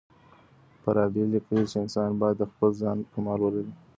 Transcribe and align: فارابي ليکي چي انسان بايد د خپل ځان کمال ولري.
فارابي 0.81 1.23
ليکي 1.31 1.57
چي 1.69 1.75
انسان 1.83 2.09
بايد 2.19 2.35
د 2.39 2.43
خپل 2.51 2.69
ځان 2.81 2.97
کمال 3.13 3.39
ولري. 3.41 3.73